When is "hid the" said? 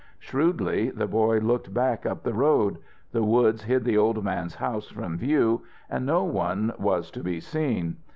3.61-3.99